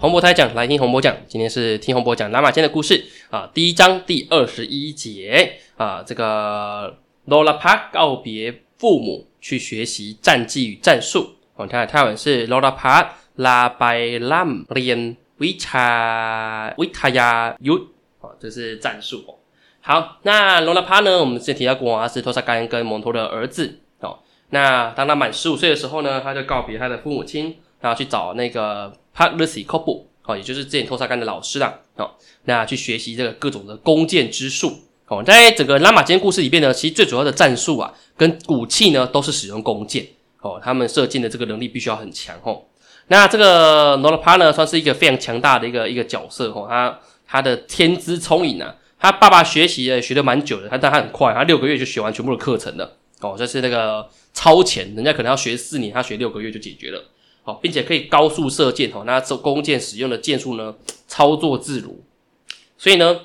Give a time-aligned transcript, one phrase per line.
[0.00, 1.14] 洪博台讲，来听洪博讲。
[1.28, 6.96] 今天是听洪博讲拉马间的故事啊，第一章第二十一节啊，这个
[7.26, 11.34] 罗拉帕告别父母，去学习战技与战术。
[11.54, 17.74] 我们看泰文是罗拉帕拉拜拉姆连维查维塔亚尤，
[18.22, 19.34] 啊，这是战术哦。
[19.82, 21.18] 好，那罗拉帕呢？
[21.18, 24.20] 我们之前提到过，他是托萨干跟蒙托的儿子哦。
[24.48, 32.12] 那当他满十五岁的时候呢，他就告别他的父母亲，然后去找那个帕鲁西科布，哦，也就是之前托萨干的老师啦，哦，
[32.44, 34.80] 那去学习这个各种的弓箭之术。
[35.08, 40.06] 哦，在整个拉玛间故事里边呢，其实最主要的战术啊，跟武器呢，都是使用弓箭。
[40.40, 42.34] 哦，他们射箭的这个能力必须要很强。
[42.42, 42.62] 哦，
[43.08, 46.50] 那这个罗拉帕呢，算是一个非常强大的一个一个角色。
[46.52, 48.74] 哦，他他的天资聪颖啊。
[48.98, 52.96] 他爸爸学习也学的蛮久的，他但他很快，他六个月就学完全部的课程了。
[53.20, 57.02] 哦，这是那个超前，人家可能要学四年，他学六个月就解决了。
[57.44, 58.90] 哦，并且可以高速射箭。
[58.92, 60.74] 哦，那这弓箭使用的箭术呢，
[61.06, 62.02] 操作自如。
[62.78, 63.20] 所以呢，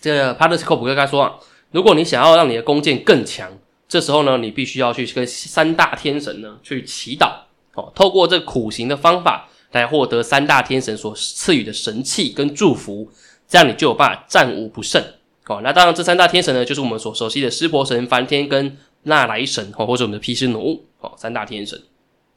[0.00, 1.34] 这个帕特斯科普跟他说啊，
[1.70, 3.50] 如果你想要让你的弓箭更强，
[3.88, 7.32] 这时候呢，你必须要去跟三大天神呢去祈祷。
[7.74, 13.10] 哦，透过这苦行的方法来获得三大天神所赐予的神器跟祝福。
[13.48, 15.00] 这样你就有办法战无不胜
[15.46, 15.60] 哦。
[15.62, 21.80] 那当然，这三大天神呢，就是我们所熟悉的湿婆神、梵天跟那莱神哦，或者我们的毗湿奴哦，三大天神。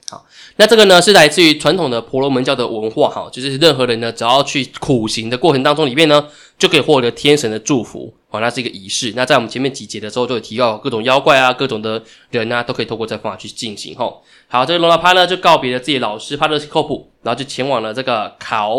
[0.09, 8.39] 好，那这个呢是来自于传统的婆罗门教的文化哈，就是任何人呢，只要去苦行的过程当中里面呢，就可以获得天神的祝福哦。
[8.39, 9.13] 那是一个仪式。
[9.15, 12.01] 那在我们前面几节的时候就有提到，各种妖怪啊、各种的
[12.31, 14.11] 人啊，都可以透过这方法去进行哈。
[14.47, 18.75] 好，这个罗拉帕呢就告别了自己老师帕勒西科普，然后就前往了这个考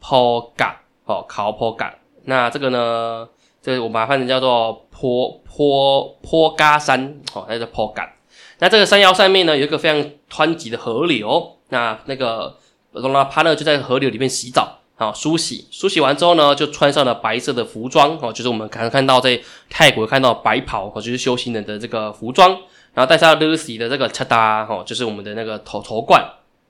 [0.00, 0.80] 坡嘎。
[1.04, 1.92] 哦，考坡干，
[2.26, 3.26] 那这个呢？
[3.60, 8.08] 这我把它翻成叫做坡坡坡嘎山，哦，那叫坡干。
[8.60, 11.56] 那这个山腰上面呢，有一个非常湍急的河流。
[11.70, 12.56] 那那个
[12.92, 15.66] 罗拉帕呢，就在河流里面洗澡，好梳洗。
[15.70, 22.50] 梳洗完之后呢，就穿上了白色的服装，哦，就是我们刚刚看到在泰国看到白袍，哦，就是修行人的这个服装。
[22.92, 26.22] 然后戴上 Lucy 的这个恰达，哦，就是我们的那个头头冠。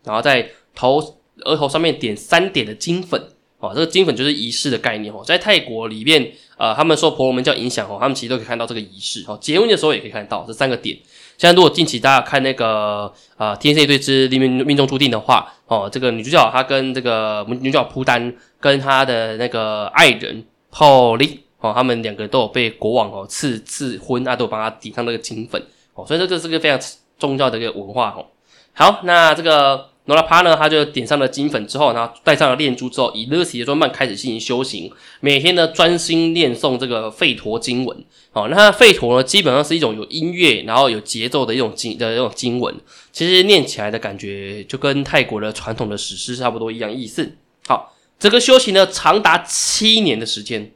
[0.04, 3.20] 然后在头额头上面点三点的金粉。
[3.58, 10.98] 哦，这个金粉就是仪式的概念哦，在泰国里面，呃，他们受婆罗门教影响哦，他们其实都可以看到这个仪式哦，结婚的时候也可以看到这三个点。
[11.40, 18.30] 现在如果近期大家看那个呃《天蝎对之命命中注定》的话，哦，这个女主角她跟这个女主角蒲丹
[18.60, 25.58] 跟她的那个爱人哈利哦，他们两个都有被国王哦赐赐婚啊，都有帮他抵上那个金粉
[25.94, 26.78] 哦，所以这个是个非常
[27.18, 28.26] 重要的一个文化哦。
[28.74, 29.88] 好，那这个。
[30.10, 34.90] 罗拉帕呢，他就点上了金粉之后，然后戴上了念珠之后，以勒西的装扮开始进行修行。
[35.20, 38.04] 每天呢，专心念诵这个吠陀经文。
[38.32, 42.74] 哦，那吠陀呢，基本上是一种有音乐，然后有节奏的一种经的这种经文。
[43.12, 47.36] 其实念起来的感觉，就跟泰国的传统的史诗差不多一样意思。
[47.68, 50.72] 好，整个修行呢，长达七年的时间。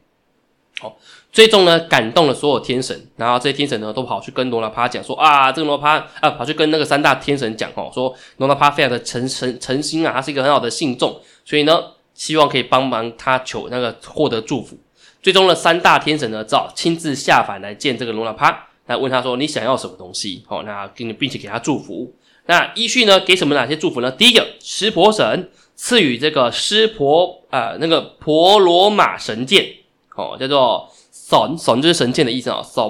[0.78, 0.96] 好。
[1.34, 14.78] 最终呢，感动了所有天神，然后这些天神呢，都跑去跟罗拉帕讲说啊，这个罗拉帕啊，跑去跟那个三大天神讲哦，说罗拉帕非常的诚诚诚心啊，他是一个很好的信众，所以呢，希望可以帮忙他求那个获得祝福。
[15.20, 20.44] 最终呢，三大天神呢，只好亲自下凡来见这个罗拉帕，来问他说你想要什么东西？
[20.46, 22.14] 哦，那给你，并且给他祝福。
[22.46, 24.08] 那依序呢，给什么哪些祝福呢？
[24.08, 29.66] 第一个，湿婆神赐予这个湿婆啊，那个婆罗马神剑，
[30.14, 30.88] 哦，叫做。
[31.26, 32.82] 神神就是神剑的意思啊，神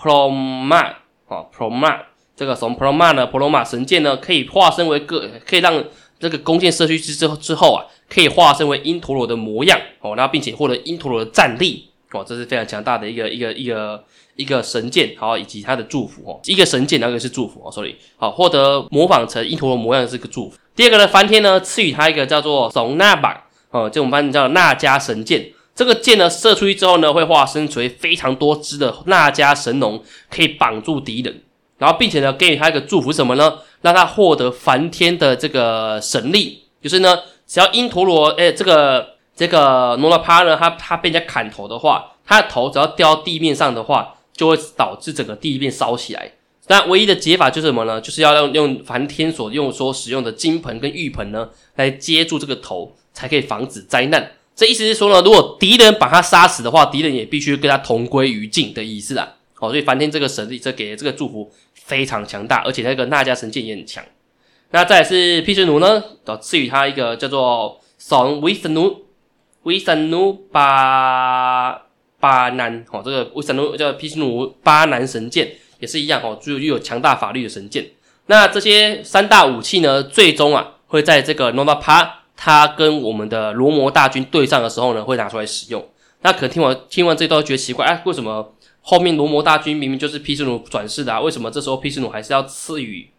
[0.00, 0.94] proma
[1.28, 1.98] 啊 proma
[2.34, 5.84] 这个神 proma 呢，婆罗马神剑呢，可以化身为个，可以让
[6.18, 14.02] 这个弓箭射出去之后之后啊，可以化身为因陀罗的模样哦，然后并且获得因陀罗的战力哦，这是非常强大的一个一个一个
[14.36, 20.56] 一个神剑，好以及他的祝福哦，一个神剑，那个是祝福哦，sorry，好获得模仿成因陀罗模样是个祝福。
[20.74, 25.50] 第二个呢，梵天呢赐予他一个叫做怂那板哦，这种翻译叫那迦神剑。
[25.74, 31.42] 这个箭呢射出去之后呢，会化身为非常多只的那迦神龙，可以绑住敌人，
[31.78, 33.58] 然后并且呢给予他一个祝福什么呢？
[33.82, 46.32] 让他获得梵天的这个神力，就是呢，只要因陀罗诶这个这个罗拉帕呢，他他被人家砍头的话，他的头只要掉到地面上的话，就会导致整个地面烧起来。
[46.68, 48.00] 那唯一的解法就是什么呢？
[48.00, 54.30] 就是要用用梵天所用所使用的金盆跟玉盆呢，来接住这个头，才可以防止灾难。
[54.56, 59.34] 这意思是说呢，如果敌人把他杀死的话，敌人也必须跟他同归于尽的意思啊。
[59.54, 64.04] 好，所以梵天这个神力，这给的这个祝福非常强大，而且那个那迦神剑也很强。
[64.70, 66.02] 那再是毗湿奴呢，
[66.40, 69.04] 赐予他一个叫做神维神奴
[69.62, 71.82] 维神奴巴
[72.20, 77.88] 巴南，哦，这个维神奴叫毗湿奴巴南神剑也是一样哦，具有强大法律的神剑。
[78.26, 85.86] 那这些三大武器呢，最终啊会在这个诺达他跟我们的罗摩大军对上的时候呢，会拿出来使用。
[86.22, 91.20] 那可能听完听完这段觉得奇怪，哎，为什么后面罗摩大军明明就是毗湿奴转世的啊？
[91.20, 93.10] 为什么这时候毗湿奴还是要赐予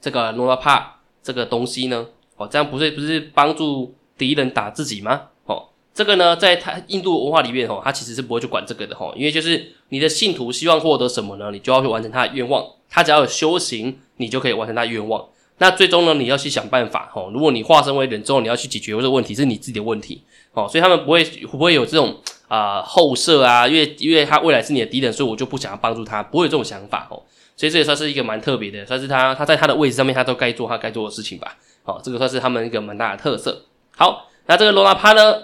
[0.00, 2.06] 这个罗拉帕这个东西呢？
[2.36, 5.28] 哦，这样不是不是帮助敌人打自己吗？
[5.44, 12.64] 哦，这个呢，在他印度文化里面哦，他其实是不会去管这个的哈，因为就是你的信徒希望获得什么呢，你就要去完成他的愿望。
[12.88, 15.28] 他只要有修行，你就可以完成他的愿望。
[15.62, 17.30] 那最终呢，你要去想办法哦。
[17.34, 20.22] 如果你化身为人之后，你要去解决这个问题，是你自己的问题
[20.54, 20.66] 哦。
[20.66, 22.18] 所以他们不会不会有这种
[22.48, 27.22] 啊后设啊，因为因为他未来是你的敌人，所以我就不想要帮助他，不会有这种想法哦。
[27.56, 31.58] 所以这也算是一个蛮特别的，算是他他在他的位置上面，他都该做他该做的事情吧。
[31.82, 33.66] 好，这个算是他们一个蛮大的特色。
[33.94, 35.42] 好，那这个罗拉帕呢，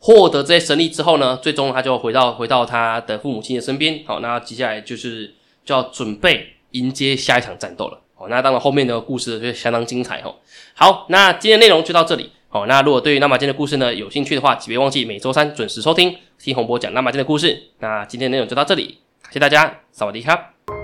[0.00, 4.02] 获得这些神力之后呢，最终他就回到回到他的父母亲的身边。
[4.04, 5.34] 好，那接下来就是
[5.64, 8.00] 就要准备迎接下一场战斗了。
[8.18, 10.34] 哦，那当然后面的故事就相当精彩哦。
[10.74, 12.32] 好，那今天内容就到这里。
[12.48, 17.70] 好，那如果对于纳马金的故事呢有兴趣的话，请别忘记每周三准时收听听洪博讲纳马金的故事。
[17.78, 20.77] 那今天内容就到这里，感谢大家，萨瓦迪卡。